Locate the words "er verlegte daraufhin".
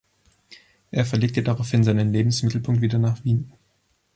0.89-1.83